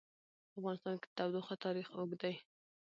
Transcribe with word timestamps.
په 0.51 0.55
افغانستان 0.59 0.95
کې 1.01 1.07
د 1.09 1.13
تودوخه 1.17 1.55
تاریخ 1.65 1.87
اوږد 1.97 2.19
دی. 2.23 2.35